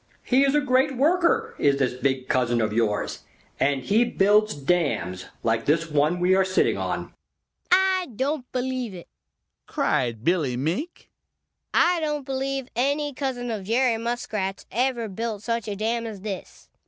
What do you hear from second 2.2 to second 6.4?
cousin of yours, and he builds dams like this one we